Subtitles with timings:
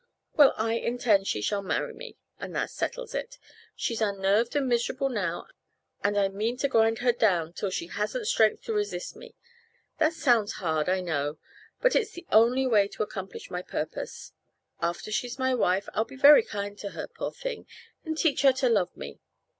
[0.33, 3.37] Well, I intend she shall marry me, and that settles it.
[3.75, 5.45] She's unnerved and miserable now,
[6.03, 9.35] and I mean to grind her down till she hasn't strength to resist me.
[9.99, 10.89] That sounds hard.
[10.89, 11.37] I know;
[11.81, 14.33] but it's the only way to accomplish my purpose.
[14.81, 17.67] After she's my wife I'll be very kind to her, poor thing,
[18.03, 19.19] and teach her to love me.